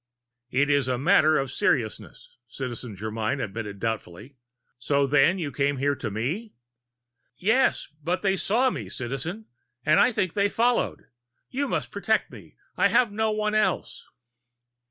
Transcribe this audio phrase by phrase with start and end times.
[0.49, 4.35] "It is a matter of seriousness," Citizen Germyn admitted doubtfully.
[4.79, 6.55] "So then you came here to me?"
[7.35, 9.45] "Yes, but they saw me, Citizen!
[9.85, 11.05] And I think they followed.
[11.51, 14.03] You must protect me I have no one else!"